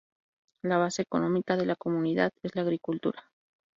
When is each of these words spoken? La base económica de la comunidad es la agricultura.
La 0.63 0.79
base 0.79 1.03
económica 1.03 1.55
de 1.57 1.67
la 1.67 1.75
comunidad 1.75 2.31
es 2.41 2.55
la 2.55 2.63
agricultura. 2.63 3.29